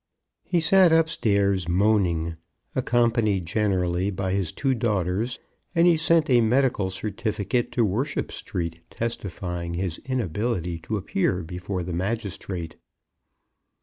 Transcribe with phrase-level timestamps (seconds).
[0.43, 2.35] He sat upstairs moaning,
[2.73, 5.37] accompanied generally by his two daughters;
[5.75, 11.83] and he sent a medical certificate to Worship Street, testifying his inability to appear before
[11.83, 12.77] the magistrate.